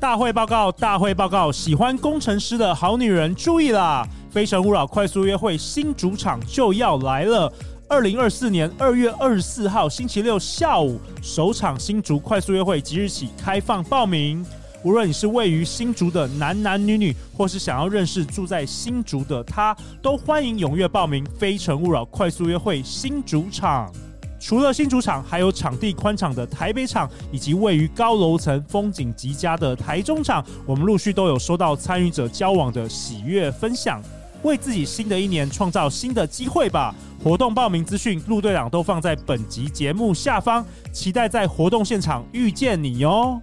[0.00, 1.50] 大会报告，大会报告！
[1.50, 4.06] 喜欢工程师的好女人注意啦！
[4.30, 7.52] 非诚勿扰快速约会新主场就要来了。
[7.88, 14.46] 二零二四年二月二十四号星期六下午，首场新竹快速约会即日起开放报名。
[14.84, 21.26] 无论你是位于新竹的男男女女，或是想要认识住在新竹的他，都欢迎踊跃报名。
[21.36, 23.92] 非诚勿扰快速约会新主场。
[24.40, 30.44] 除了新主场，还有场地宽敞的台北场，以及位于高楼层、风景极佳的台中场。
[30.64, 34.00] 我们陆续都有收到参与者交往的喜悦分享，
[34.42, 36.94] 为自己新的一年创造新的机会吧。
[37.22, 43.42] 活动报名资讯，陆队长都放在本集节目下方，期待在活动现场遇见你哟。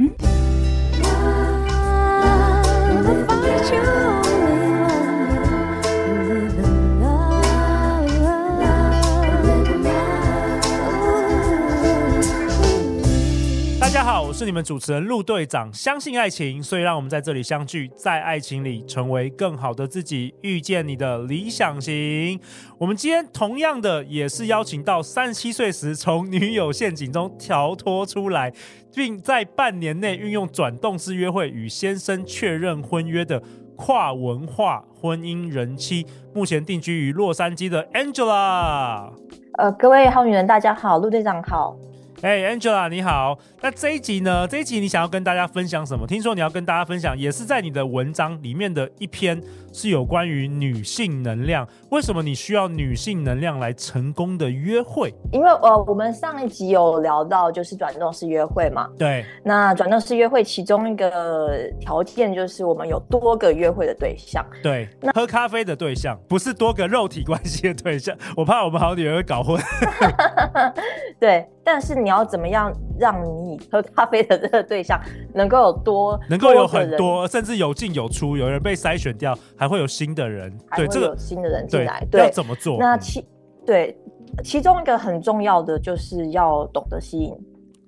[14.41, 22.39] 是你们主持人陆队长，相信爱情，所以让我们在这里相聚，在爱情里成为更好的自己，遇见你的理想型。
[22.79, 28.51] 我们今天同样的也是邀请到三十七岁时从女友陷阱中逃脱出来，
[28.95, 33.43] 并在半年内运用转动式约会与先生确认婚约的
[33.75, 39.13] 跨文化婚姻人妻，目前定居于洛杉矶的 Angela。
[39.59, 41.77] 呃，各位好女人，大家好，陆队长好。
[42.21, 43.35] 哎、hey，Angela，你好。
[43.61, 44.47] 那这一集呢？
[44.47, 46.05] 这一集你想要跟大家分享什么？
[46.05, 49.41] 听说你要跟大家分享，也是在你的文章里面的一篇，
[49.73, 51.67] 是有关于女性能量。
[51.89, 55.11] 为什么你需要女性能量来成功的约会？
[55.31, 58.87] 因为呃，我们上一集有聊到，就是转动式约会嘛。
[58.99, 59.25] 对。
[59.43, 64.45] 那转动式约会其中一个条件就是我们有多个约会的对象。
[64.61, 64.87] 对。
[64.99, 69.59] 那喝咖啡的对象不是多个肉体关系的对象，我怕我们好女人会搞混。
[71.21, 71.47] 对。
[71.63, 74.99] 但是你要怎么样让你喝咖啡的这个对象
[75.31, 82.77] 能够有多，能够有很多，甚至有进有出，有人被筛选掉，还会有新的人，对，这个有新的人进来，对，要怎么做？
[82.79, 83.23] 那其
[83.63, 83.95] 对
[84.43, 87.31] 其中一个很重要的就是要懂得吸引。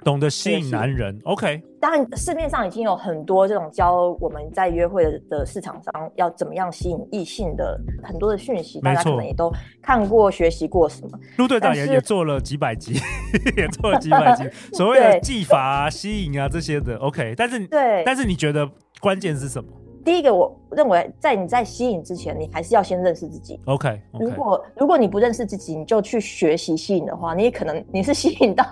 [0.03, 1.62] 懂得吸引男人，OK。
[1.80, 11.19] 当然，市面上已经有很多这种教我们在约会的市场上要怎么样吸引异性的很多的讯息，大家可能也都看过、学习过什么。
[11.38, 12.94] 陆队长也也做了几百集，
[13.58, 14.44] 也做了几百集，
[14.74, 17.34] 所谓的技法啊、吸引啊这些的，OK。
[17.36, 18.69] 但是，对，但是你觉得
[19.02, 19.69] 关键是什么？
[20.03, 23.59] 第一个，我认为在你在吸引之前，你还是要先认识自己。
[23.66, 24.19] OK, okay.
[24.19, 28.66] 如果如果你不认识自己，你就去学习吸引的话，你也可能你是吸引到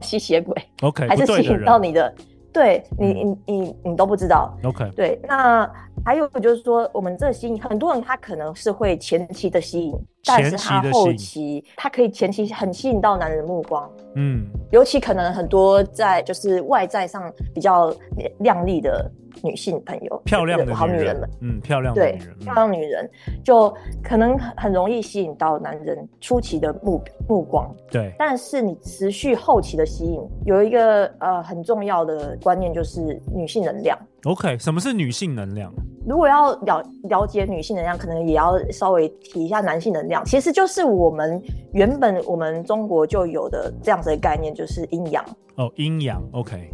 [0.00, 2.14] 吸血鬼，OK，还是吸引到你的？
[2.50, 4.56] 对你，你你你都不知道。
[4.64, 5.20] OK，对。
[5.28, 5.70] 那
[6.04, 9.94] 还有就是说，我们这吸引很多人，他可能是会前期的吸引，
[10.24, 13.88] 但是他后期他可以前期很吸引到男人的目光。
[14.14, 17.94] 嗯，尤其可能很多在就是外在上比较
[18.38, 19.10] 靓丽的。
[19.44, 23.08] 女性朋友，漂亮的好女人们，嗯，漂亮的女人，对，漂亮女人
[23.44, 28.12] 就可能很容易吸引到男人初期的目目光，对。
[28.18, 33.00] 但是你持续后期的吸引，有一个呃很重要的观念就是
[33.32, 33.96] 女性能量。
[34.24, 35.72] OK，什么是女性能量？
[36.06, 40.24] 如果要了了解女性能量，可能也要稍微提一下男性能量。
[40.24, 41.40] 其实就是我们
[41.72, 45.24] 原本我们中国就有的这样子的概念，就是阴阳。
[45.56, 46.70] 哦，阴阳，OK。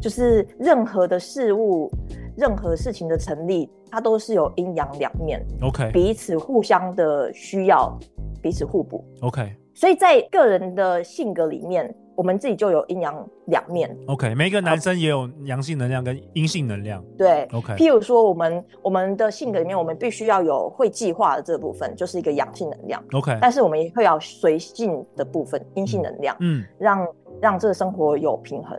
[0.00, 1.88] 就是任何的事物、
[2.36, 7.96] 任何事情的成立，它都是有阴阳两面，OK，彼此互相的需要，
[8.42, 9.54] 彼此互补，OK。
[9.74, 14.34] 所以在个人的性格里面，我们自己就有阴阳两面，OK。
[14.34, 17.74] 每一个男生也有阳性能量跟阴性能量，对，OK。
[17.74, 23.38] 譬如说，我们我们的性格里面，我们必须要有会计划的这部分，就是一个阳性能量，OK。
[23.40, 27.08] 但是我们也会要随性的部分，阴性能量，嗯，让
[27.40, 28.78] 让这个生活有平衡。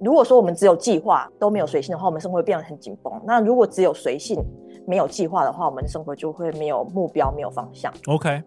[0.00, 3.12] 如果说我们只有计划都没有随性的话，我们生活会变得很紧绷。
[3.24, 4.40] 那如果只有随性
[4.86, 7.92] 没有计划的话，我们的生活就会没有目标、没有方向。
[8.06, 8.40] OK。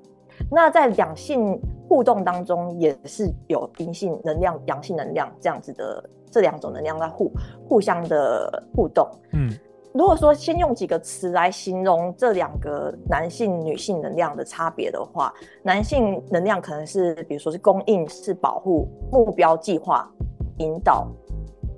[0.50, 7.31] 那在两性互动当中，也是有阴性能量、阳性能量这样子的这两种能量在互
[7.68, 9.07] 互相的互动。
[9.33, 9.50] 嗯，
[9.94, 15.33] 如果说先用几个词来形容这两个男性、女性能量的差别的话，
[15.63, 20.10] 男性能量可能是比如说是供应、是保护、目标、计划、
[20.57, 21.07] 引导。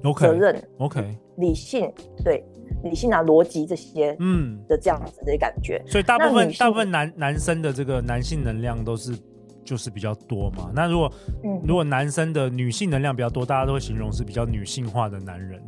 [0.03, 1.89] Okay, 责任，OK，理性，
[2.25, 2.44] 对，
[2.83, 5.81] 理性啊，逻辑这些，嗯，的这样子的感觉。
[5.88, 9.18] 所以大部分大部分男男生的这个男性能量都是
[9.63, 10.71] 就是比较多嘛。
[10.74, 11.12] 那如果、
[11.44, 15.62] 嗯、如果男生的女性能量比较多，大家都会形容是比较女性化的男人。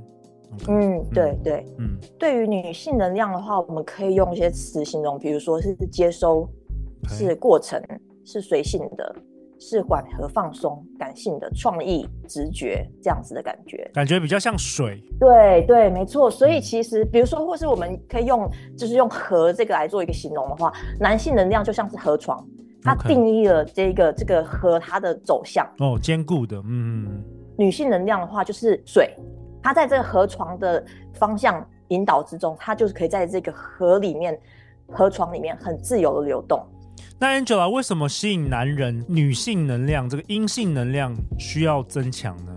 [0.60, 0.72] Okay.
[0.72, 6.50] 嗯，对对，嗯，对于女性能量的话，我们可以用一些词形容，比如说是接收.
[7.08, 7.80] 是过程，
[8.26, 9.16] 是随性的，
[9.60, 15.02] 是缓和放松，感性的，创意、直觉这样子的感觉，感觉比较像水。
[15.20, 16.30] 对对，没错。
[16.30, 22.46] 所以其实，比如说，或是我们可以用，就是用河这个来做一个形容的话，男性能量就像是河床，
[22.82, 25.66] 它定义了这个这个河它的走向。
[25.80, 27.24] 哦，坚固的，嗯。
[27.58, 29.16] 女性能量的话，就是水。
[29.64, 34.38] 它在这个河床的方向引导之中，它就是可以在这个河里面、
[34.92, 36.64] 河床里面很自由的流动。
[37.20, 39.06] 那 Angela 为什么吸引男人？
[39.08, 42.56] 女性能量这个阴性能量需要增强呢？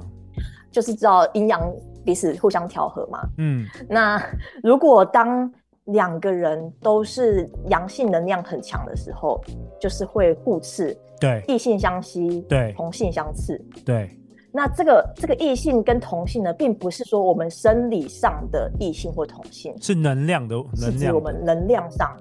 [0.71, 1.61] 就是知道阴阳
[2.05, 3.21] 彼此互相调和嘛。
[3.39, 4.23] 嗯，那
[4.63, 5.51] 如果当
[5.87, 9.41] 两个人都是阳性能量很强的时候，
[9.81, 14.11] 就是会互斥，对，异性相吸，对，同性相斥，对。
[14.51, 22.17] 那这个这个异性跟同性呢，并不是说我们生理上的异性或同性，是能量的，能量的，是指我们能量上。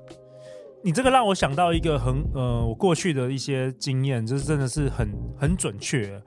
[0.88, 6.18] 你这个让我想到一个很呃，我过去的一些经验，就是真的是很很准确。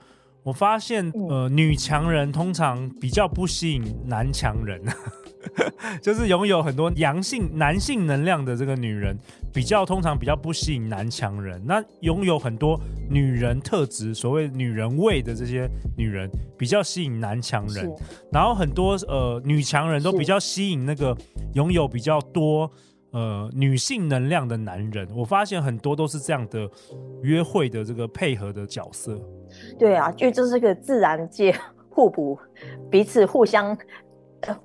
[0.42, 4.78] 我发现呃，女强人通常比较不吸引男强人。
[6.02, 9.16] 就是拥有很多阳性男性能量的这个女人，
[9.50, 11.58] 比较通常比较不吸引男强人。
[11.64, 12.78] 那拥有很多
[13.08, 15.66] 女人特质，所谓女人味的这些
[15.96, 17.90] 女人，比较吸引男强人。
[18.30, 21.16] 然后很多呃女强人都比较吸引那个
[21.54, 22.70] 拥有比较多
[23.12, 25.08] 呃女性能量的男人。
[25.14, 26.68] 我发现很多都是这样的
[27.22, 29.20] 约会的这个配合的角色。
[29.78, 31.54] 对啊，因为这是个自然界
[31.88, 32.38] 互补，
[32.90, 33.76] 彼此互相。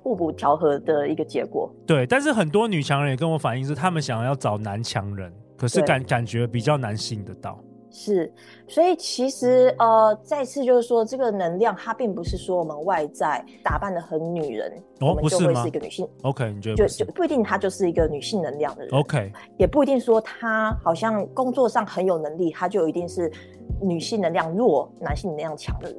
[0.02, 1.70] 互补调和的一个结果。
[1.86, 7.62] 对，但是很多女强人也跟我反映是，他们想要找男强人，可是感感觉比较难吸引得到。
[7.98, 8.30] 是，
[8.68, 14.70] 所以其实呃，再次就是说，这个能量它并不是说我们外在打扮的很女人，
[15.00, 16.06] 哦、我们就会是一个女性。
[16.22, 18.92] OK，你觉得就就不一定她就是一个女性能量的人。
[18.92, 23.32] OK，也不一定说她好像工作上很有能力，她就一定是
[23.80, 25.98] 女性能量弱、男性能量强的人。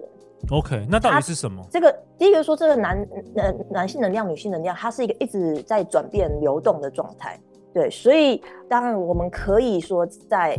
[0.52, 1.66] OK，那到底是什么？
[1.72, 7.40] 这个第一个说，这个男男男性能量、女性能量，它是一个一直在转变、流动的状态。
[7.74, 10.58] 对，所以当然我们可以说，在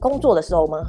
[0.00, 0.82] 工作的时候，我们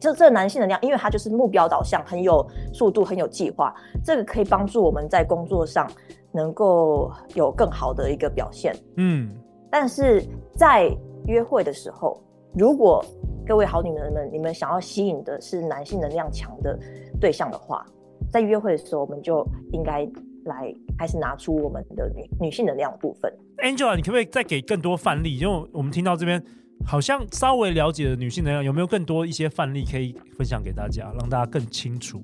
[0.00, 3.72] 这这男性能量，因为它就是目标导向，很有速度，很有计划，
[4.02, 5.88] 这个可以帮助我们在工作上
[6.32, 8.74] 能够有更好的一个表现。
[8.96, 9.30] 嗯，
[9.70, 10.22] 但是
[10.56, 10.90] 在
[11.26, 12.20] 约会的时候，
[12.54, 13.04] 如果
[13.46, 16.78] 各位好女人们，你们想要吸引的是男性能量强的
[17.20, 17.84] 对象的话，
[18.30, 20.08] 在约会的时候，我们就应该
[20.44, 23.32] 来开始拿出我们的女女性能量的部分。
[23.58, 25.38] Angela，你可不可以再给更多范例？
[25.38, 26.42] 因为我们听到这边
[26.86, 32.20] 好像稍微了解的女性能量，有没有更多一些范例可以分享给大家，让大家更清楚？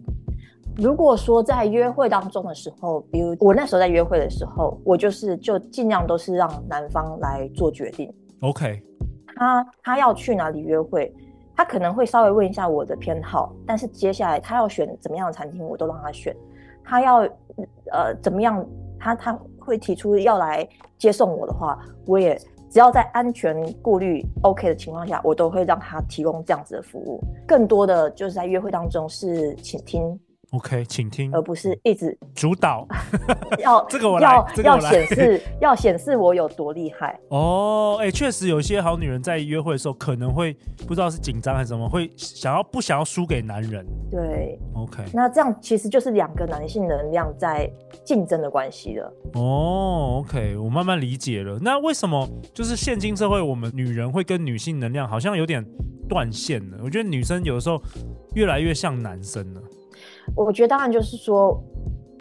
[0.77, 8.13] 如果说在约会当中的时候，比如我那时候在约会的时候，我就是就尽量都是让男方来做决定。
[8.41, 8.83] OK。
[9.37, 11.13] 他他要去哪里约会，
[11.57, 16.35] 他可能会稍微问一下我的偏好，但是接下来他要选怎么样的餐厅，我都让他选。
[16.85, 17.21] 他要
[17.91, 18.65] 呃怎么样，
[18.99, 20.67] 他他会提出要来
[20.99, 22.39] 接送我的话，我也
[22.71, 23.53] 只要在安全
[23.83, 27.21] 顾虑 OK 的情况下，我都会让他提供这样子的服务。
[27.47, 30.19] 更多的就是在约会当中是倾听。
[30.51, 32.87] OK，请听，而不是一直主导。
[33.63, 37.19] 要这个我来，这个我，要显示，要显示我有多厉害。
[37.29, 40.53] 哦，哎，确实有些好女人在约会的时候，可能会
[40.89, 43.87] 不知道是紧张还是什么，会想要不想要输给男人。
[44.11, 47.71] 对，OK，那这样其实就是两个男性能量在
[48.05, 49.13] 竞争的关系了。
[49.35, 51.61] 哦，OK，我慢慢理解了。
[51.61, 55.65] 那为什么就是现今社会，我们女人会跟女性能量好像有点
[56.09, 56.77] 断线呢？
[56.83, 57.81] 我觉得女生有的时候
[58.35, 59.61] 越来越像男生了。
[60.37, 61.63] 我觉得当然就是说，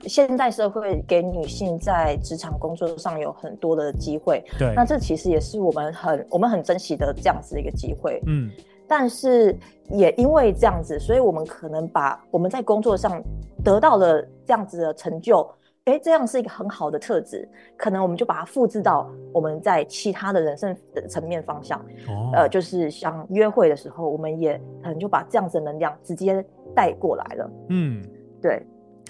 [0.04, 8.50] 现代社会给女性在职场工作上有很多的机会，对，那这其实也是我们很我们很珍惜的这样子的一个机会，嗯，
[8.88, 9.54] 但是
[9.90, 13.22] 也因为这样子，所以我们可能把我们在工作上
[13.64, 15.46] 得到的这样子的成就，
[15.86, 26.46] 诶，这样是一个很好的特质，可能我们就把它复制到我们在其他的人生的层面方向，哦，呃，就是像约会的时候，我们也可能就把这样子的能量直接。
[26.76, 28.02] 带过来了，嗯，
[28.42, 28.66] 对，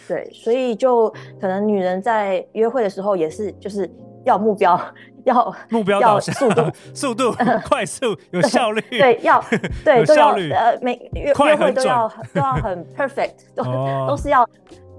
[0.08, 3.90] 对，所以就可能女人在约会的时候也是，就是
[4.26, 4.80] 要目标，
[5.26, 6.62] 要目标要速度，
[6.94, 7.32] 速度
[7.68, 9.44] 快速有效率，对，要
[9.84, 13.64] 对都要呃每约约会都要都要很 perfect，都
[14.08, 14.48] 都是要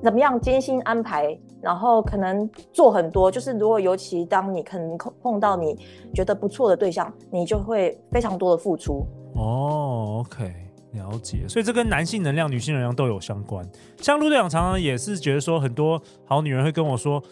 [0.02, 5.78] 怎么样精心安排，然后可能做很多，就是如果尤其当你可能碰到你
[6.14, 9.04] 觉得不错的对象，你就会非常多的付出。
[9.34, 10.50] 哦，OK。
[10.92, 13.64] 了解，所以这跟男性能量、女性能量都有相关。
[13.98, 17.22] 像陆队长常常也是觉得说，很多好女人会跟我说，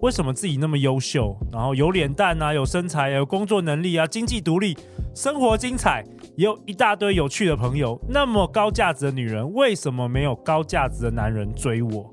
[0.00, 4.74] 为什么自己那么优秀，然后有脸蛋啊，有身材，有工作能力啊，经济独立，
[5.14, 6.02] 生活精彩，
[6.36, 12.10] 也有一大堆有趣的朋友，那么高价值的女人，为什么没有高价值的男人追我？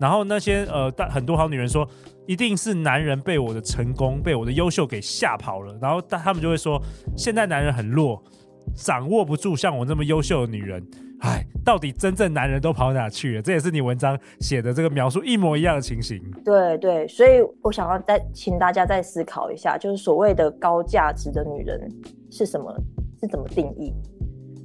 [0.00, 1.86] 然后那些呃，大很多好女人说，
[2.26, 5.76] 一定是男人被我的成功、被我的优秀给吓跑了。
[5.82, 6.80] 然后但他们就会说，
[7.14, 8.22] 现在男人很弱。
[8.74, 10.84] 掌握不住像我这么优秀的女人，
[11.20, 13.42] 哎，到底真正男人都跑哪去了？
[13.42, 16.18] 这也是你文章写的这个描述一模一样的情形。
[16.44, 21.88] 对对，所以我想要再请大家再思考一下，就是所谓的高价值的女人
[22.30, 22.74] 是什么？
[23.20, 23.92] 是怎么定义？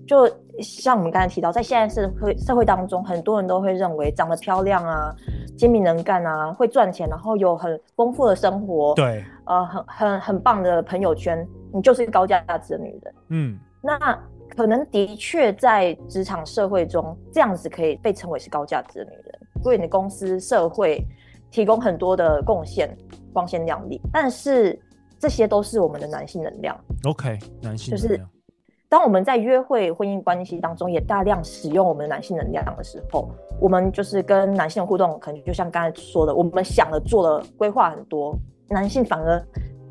[0.08, 0.32] 就
[0.62, 5.14] 像我们刚才提到，在现在社会社会当中，很多人都会认为长得漂亮啊、
[5.58, 13.14] 精明能干啊、会赚钱，然后有很丰富的生活，对，呃，很很很棒的朋友圈，你就是一个高价值的女人。
[13.30, 13.60] 嗯。
[13.86, 21.06] 那可能的确在职场社会中，这样子可以被称为是高价值的女人，为你的公司社会
[21.52, 22.98] 提供很多的贡献，
[23.32, 24.02] 光鲜亮丽。
[24.12, 24.80] 但是
[25.20, 26.76] 这些都是我们的男性能量。
[27.04, 28.18] OK，男性能量。
[28.18, 28.20] 就是
[28.90, 33.30] 当我们在约会、婚姻关系当中也大量使用我们的男性能量的时候，
[33.62, 38.36] 我们就是跟男性的互动，可能就像刚才说的，我们想了、做了、规划很多，
[38.68, 39.46] 男性反而。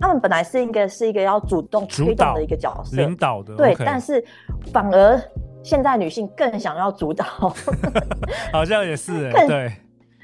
[0.04, 4.22] 他们本来是一个是一个要主动推动的一个角色，领导的，对、但是
[4.70, 5.18] 反而
[5.62, 7.24] 现在女性更想要主导，
[8.52, 9.72] 好像也是、对，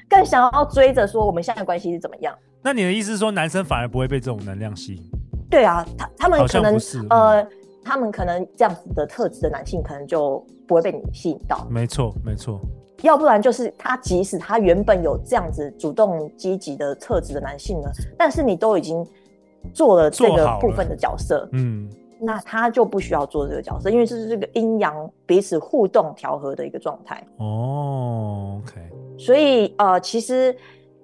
[0.07, 2.31] 更想要追着说我们现在关系是怎么样？
[2.61, 5.03] 那你的意思是说，男生反而不会被这种能量吸引？
[5.49, 6.77] 对啊，他他们可能
[7.09, 7.47] 呃，
[7.83, 11.65] 他们可能这样子的特质的男性，可能就不会被你吸引到。
[11.71, 12.61] 没错，没错。
[13.01, 19.03] 要不然就是他，即使他原本有这样子主动积极的特质的男性呢，但是你都已经。
[19.73, 21.89] 做了这个部分的角色，嗯，
[22.19, 27.23] 那他就不需要做这个角色，因为这是这个阴阳彼此互动调和的一个状态。
[27.37, 28.81] 哦，OK。
[29.17, 30.55] 所以呃，其实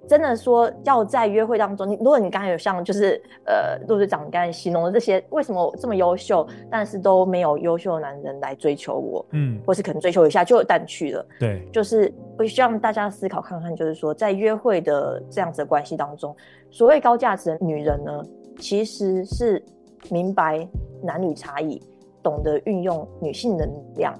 [0.08, 16.34] 真的说要在约会当中，你如果你刚才有像就是呃陆队长刚才形容的这些，为什么我这么优秀，但是都没有优秀的男人来追求我，嗯，或是可能追求一下就淡去了，对，就是我希望大家思考看看，就是说在约会的这样子的关系当中，
[16.70, 18.24] 所谓高价值的女人呢？
[18.58, 19.64] 其实是
[20.10, 20.66] 明白
[21.02, 21.80] 男女差异，
[22.22, 24.12] 懂得运用女性能量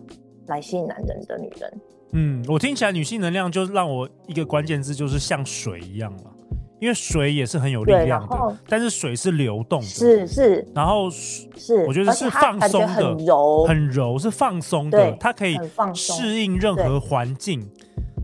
[0.47, 1.81] 来吸引男人的女人。
[2.13, 6.33] 嗯，我听起来女性能量就让我一个关键字就是像水一样了，
[6.81, 15.59] 因为水也是很有力量的，但是水是流动的，是是，然后是我觉得是放松的，很柔，很柔，是放松的，它可以
[15.95, 17.69] 适应任何环境，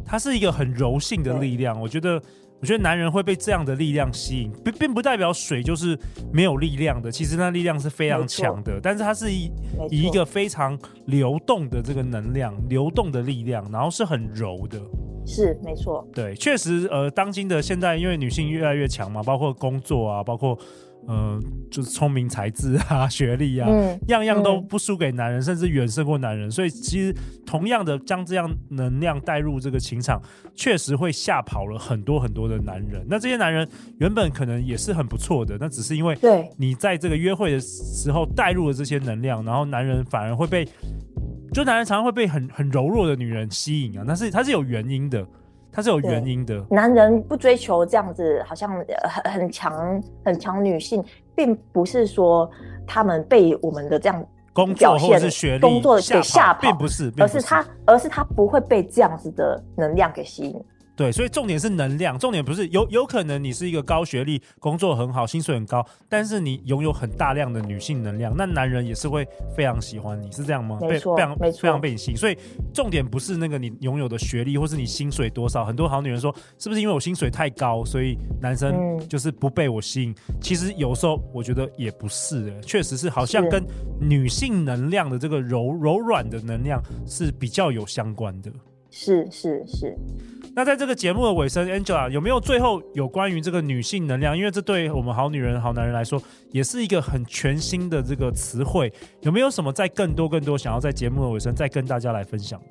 [0.06, 2.22] 它是一个很柔性的力量，我觉得。
[2.64, 5.98] 我觉得男人会被这样的力量吸引，并并不代表水就是
[6.32, 7.12] 没有力量的。
[7.12, 9.52] 其实那力量是非常强的，但是它是以
[9.90, 14.80] 以一个非常流动的这个能量、流动的力量，然后是很柔的。
[15.26, 20.58] 是没错，对，确实，呃，当今的现在，因为女性越来越强嘛，包括工作啊，包括。
[21.06, 26.50] 嗯、呃，就是聪明才智啊， 学历啊，嗯、样样都不输给男人，嗯、甚至远胜过男人。
[26.50, 30.20] 所以，其实同样的将这样能量带入这个情场，
[30.54, 33.04] 确实会吓跑了很多很多的男人。
[33.08, 33.68] 那这些男人
[33.98, 40.66] 原本可能也是很不错的，那只是因为对你在这个约会的时候带入了这些能量，然后男人反而会被，
[41.52, 44.04] 就男人常常会被很很柔弱的女人吸引啊。
[44.06, 45.26] 那是他是有原因的。
[45.74, 46.64] 它是有原因的。
[46.70, 48.70] 男人不追求这样子，好像
[49.02, 51.04] 很很强很强女性，
[51.34, 52.48] 并不是说
[52.86, 60.64] 他们被我们的这样工作或者是学历工作给吓跑，并不是，而是他，而是他不会被这样子的能量给吸引。
[60.96, 70.78] 对，所以重点是能量，重点不是有有可能你是一个高学历、工作很好、薪水很高，但是你拥有很大量的女性能量，那男人也是会非常喜欢你，是这样吗？
[70.82, 72.16] 没错，非常没错，非常被你吸引。
[72.16, 72.38] 所以
[72.72, 75.64] 重点不是那个你拥有的学历，或是你薪水多少。
[75.64, 80.14] 很多好女人说，是不是因为我薪水太高，所以男生就是不被我吸引？
[80.28, 83.64] 嗯、其实有时候我觉得也不是，确实是好像跟
[84.00, 88.52] 女性能量的这个柔柔软的能量是比较有相关的。
[88.90, 89.98] 是是是。
[90.56, 94.38] 那在这个节目的尾声，Angela 有没有最后有关于这个女性能量？
[94.38, 98.92] 因为这对我们好女人、好男人来说，也是一个很全新的这个词汇。
[99.22, 102.66] 有没有什么在更多、更多想要在节目的尾声再跟大家来分享的？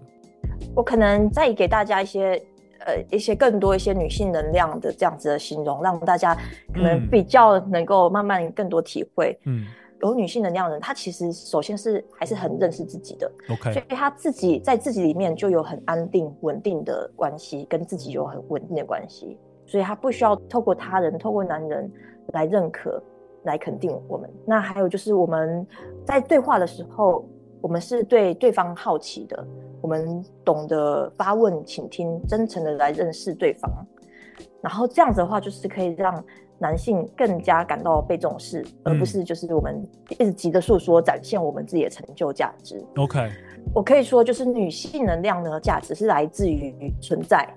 [0.74, 2.42] 我可能再给大家一些
[2.86, 6.34] 呃一些更多一些女性能量的这样子的形容，让大家
[6.74, 9.38] 可能比较能够慢慢更多体会。
[9.44, 9.66] 嗯。
[10.04, 21.90] 有女性能量的人，他其实首先是还是很认识自己的，OK，所以他自己在自己里面就有很安定、稳定的关系，跟自己有很稳定的关系，所以他不需要透过他人、透过男人
[22.34, 23.02] 来认可、
[23.44, 24.30] 来肯定我们。
[24.46, 25.66] 那还有就是我们
[26.06, 27.26] 在对话的时候，
[27.62, 29.48] 我们是对对方好奇的，
[29.80, 33.72] 我们懂得发问、倾听，真诚的来认识对方。
[34.62, 36.24] 然后这样子的话，就是可以让
[36.64, 42.82] 男性更加感到被重视，嗯、而不是就是我们一直急着诉说、展现我们自己的成就价值。
[42.96, 43.30] OK，
[43.76, 47.48] 我可以说，就是女性能量的价值是来自于存在。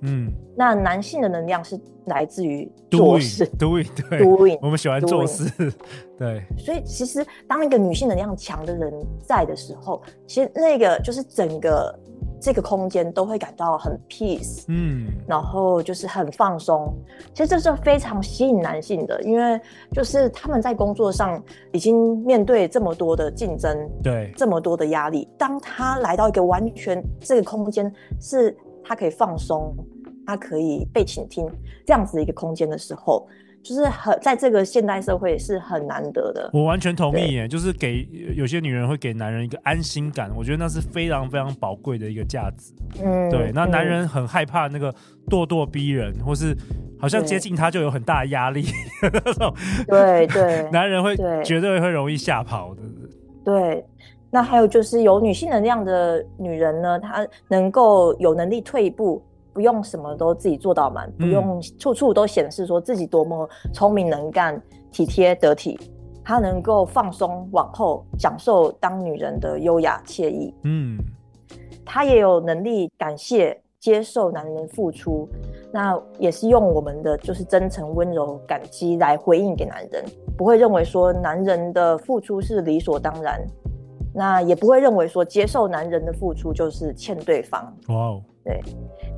[0.00, 5.72] 嗯，那男性的能量是来自于做事，doing，对， doing，我们喜欢做事，doing.
[6.16, 6.42] 对。
[6.56, 8.92] 所以其实当一个女性能量强的人
[9.26, 11.98] 在的时候，其实那个就是整个
[12.44, 16.94] 这个空间都会感到很 peace，嗯，然后就是很放松。
[17.32, 19.58] 其实这是非常吸引男性的，因为
[19.90, 28.54] 就是他们在工作上已经面对这么多的竞争，对，这么多的压力，当他来到一个完全这个空间是。
[28.86, 29.74] 他可以放松，
[30.26, 31.48] 他可以被倾听，
[31.86, 33.26] 这样子的一个空间的时候，
[33.64, 36.50] 就是很在这个现代社会是很难得的。
[36.52, 38.06] 我完全同意耶，就是给
[38.36, 42.74] 有些女人会给男人一个安心感，我觉得那是非常非常宝贵的一个价值。
[43.02, 43.50] 嗯，对。
[43.54, 44.92] 那男人很害怕那个
[45.28, 46.54] 咄咄逼人，或是
[47.00, 48.66] 好像接近他就有很大的压力
[49.02, 49.54] 那种。
[49.88, 52.82] 对对， 男人会绝对会容易吓跑的。
[53.42, 53.84] 对。
[54.30, 59.22] 那还有就是有女性能量的女人呢，她能够有能力退一步，
[59.54, 65.78] 不用什么都自己做到满，不用处处都显示说自己多么聪明能干、体贴得体。
[66.24, 70.52] 她能够放松往后，享受当女人的优雅惬意。
[70.64, 70.98] 嗯，
[71.84, 75.28] 她也有能力感谢、接受男人付出，
[75.70, 80.02] 那也是用我们的就是真诚、温柔、感激来回应给男人，
[80.36, 83.40] 不会认为说男人的付出是理所当然。
[84.14, 87.62] 那也不会认为说接受男人的付出就是欠对方。
[87.88, 88.62] 哇哦，对，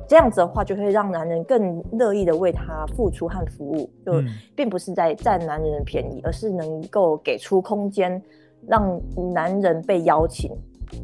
[0.07, 4.13] 这样子的话就会让男人更乐意的为他付出和服务，就
[4.55, 8.21] 并不是在占男人的便宜，而是能够给出空间，
[8.65, 8.99] 让
[9.33, 10.51] 男人被邀请，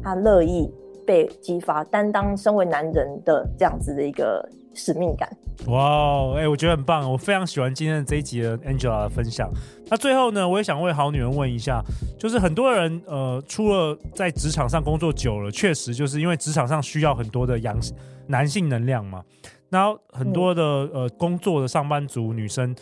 [0.02, 0.72] 他乐意
[1.06, 5.28] 被激发，担当身为男人的这样子的一个使命感。
[5.66, 9.50] 哇，哎，我觉得很棒，我非常喜欢今天的这一集的 Angela 的分享。
[9.88, 11.82] 那最后呢，我也想为好女人问一下，
[12.18, 17.78] 就是很多人呃，除了在职场上工作久了，确实就是因为职场上需要很多的阳
[18.26, 19.22] 男性能量嘛。
[19.70, 22.74] 然后很多的呃工作的上班族女生，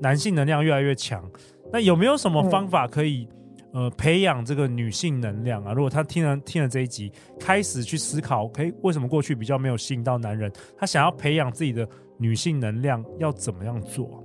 [0.00, 1.24] 男性能量越来越强。
[1.72, 3.28] 那有没有什么方法可以
[3.72, 5.72] 呃培养这个女性能量啊？
[5.72, 10.52] 如果她听了听了这一集，开始去思考，可以为什么过去比较没有吸引到男人？
[10.76, 11.88] 她想要培养自己的。
[12.22, 14.22] 女性能量要怎么样做？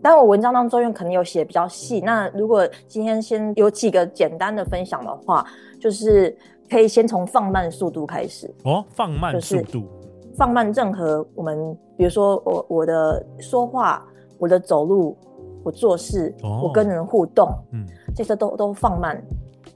[0.00, 2.00] 但我文章当中可能有写比较细。
[2.00, 5.46] 那如果今天先有几个简单的分享的话，
[5.78, 6.34] 就是
[6.70, 8.50] 可以先从放慢速度开始。
[8.64, 9.86] 哦，放慢速度，
[10.34, 14.02] 放慢任何我们，比如说我我的说话，
[14.38, 15.14] 我的走路，
[15.62, 19.22] 我做事，哦、我跟人互动，嗯，这些都都放慢，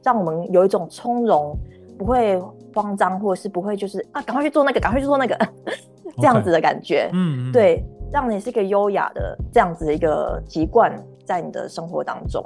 [0.02, 1.54] 让我们有一种从容，
[1.96, 2.40] 不会
[2.74, 5.38] 慌张，或者是不会就是啊，赶快去做那个，赶快去做那个。
[6.16, 7.14] 这样子的感觉，okay.
[7.14, 10.92] 嗯，对，让你是一个优雅的这样子的一个习惯
[11.24, 12.44] 在你的生活当中。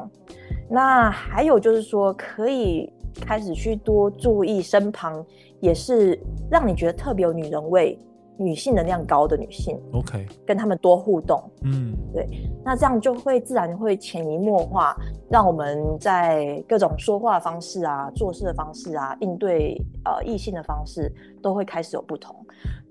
[0.68, 5.24] 那还有就是说，可以开始去多注意身旁，
[5.60, 6.16] 也是
[6.48, 7.98] 让你觉得特别有女人味。
[8.36, 12.26] 女性能量高的女性，OK，跟他们多互动，嗯，对，
[12.64, 14.96] 那这样就会自然会潜移默化，
[15.30, 22.34] 让我们在各种说话的方式啊、做事的方式啊、应对呃异性的方式，都会开始有不同。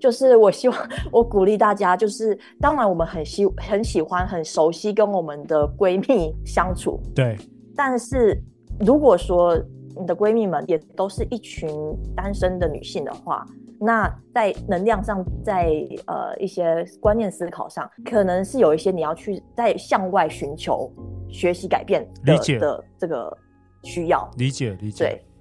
[0.00, 0.78] 就是我希望
[1.12, 7.36] 我鼓励大家，就是当然我们很喜很喜欢很熟悉跟我们的闺蜜相处，对，
[7.76, 8.42] 但是
[8.80, 9.54] 如果说
[9.94, 11.68] 你的闺蜜们也都是一群
[12.16, 13.46] 单身的女性的话。
[13.84, 15.70] 那在能量上，在
[16.06, 20.90] 呃一些观念思考上，可能是有一些你要去在向外寻求
[21.28, 23.36] 学习改变的理解的这个
[23.82, 24.28] 需要。
[24.38, 25.33] 理解理解，对，嗯。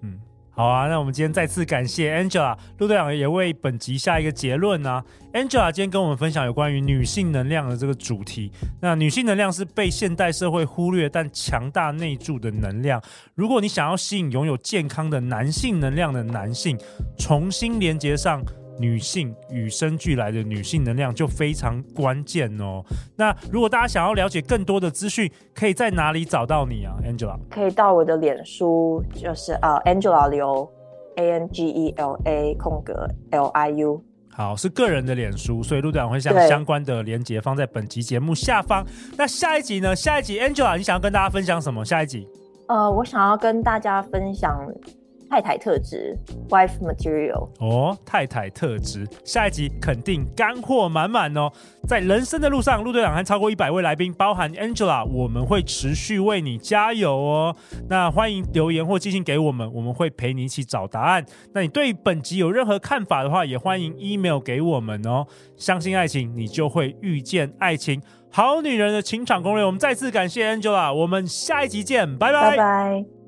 [0.56, 5.04] 好啊，那我们今天再次感谢 Angela 陆队长，也为本集下一个结论啊。
[5.34, 8.52] Angela 今天跟我们分享有关于女性能量的这个主题。
[8.80, 13.02] 那女性能量是被现代社会忽略但强大内住的能量。
[13.34, 16.78] 如果你想要吸引拥有健康的男性能量的男性，
[17.18, 18.44] 重新连接上。
[18.80, 22.84] 女性与生俱来的女性能量就非常关键哦。
[23.16, 27.38] 那如果大家想要了解更多的资讯，可以在哪里找到你啊，Angela？
[27.50, 30.70] 可以到我的脸书，就是啊，Angela Liu
[31.16, 34.04] A N G E L A 空格 L I U。
[34.36, 38.84] 好，是个人的脸书，所以陆队长会将相关的连接放在本集节目下方。
[39.16, 39.96] 那下一集呢？
[39.96, 41.86] 下一集 Angela，你想要跟大家分享什么？
[41.86, 42.28] 下一集？
[42.68, 44.60] 呃，我想要跟大家分享。
[45.34, 46.16] 太太特质
[46.50, 51.52] （wife material） 哦，太太特质，下一集肯定干货满满哦。
[51.88, 57.56] 在人生的路上，陆队长和超过一百位来宾，包含 Angela，我们会持续为你加油哦。
[57.90, 61.26] 那欢迎留言或寄信给我们，我们会陪你一起找答案。
[61.52, 65.26] 那你对本集有任何看法的话，也欢迎 email 给我们哦。
[65.58, 68.00] 相信爱情，你就会遇见爱情。
[68.30, 72.52] 好女人的情场攻略，我们再次感谢 Angela，我们下一集见，拜拜。
[72.52, 73.23] 拜拜。